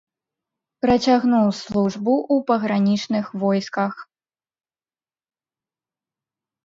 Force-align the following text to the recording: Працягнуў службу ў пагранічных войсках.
Працягнуў 0.85 1.47
службу 1.57 2.13
ў 2.21 2.35
пагранічных 2.51 3.29
войсках. 3.45 4.01